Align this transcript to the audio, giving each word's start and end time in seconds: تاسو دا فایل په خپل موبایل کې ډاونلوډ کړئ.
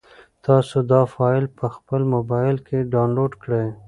تاسو 0.45 0.77
دا 0.91 1.01
فایل 1.13 1.45
په 1.57 1.65
خپل 1.75 2.01
موبایل 2.13 2.57
کې 2.67 2.77
ډاونلوډ 2.91 3.31
کړئ. 3.43 3.67